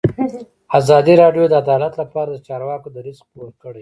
ازادي 0.79 1.13
راډیو 1.23 1.43
د 1.49 1.53
عدالت 1.63 1.93
لپاره 2.01 2.29
د 2.31 2.37
چارواکو 2.47 2.87
دریځ 2.95 3.17
خپور 3.25 3.47
کړی. 3.59 3.69